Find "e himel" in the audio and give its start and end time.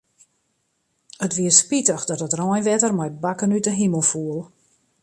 3.69-4.03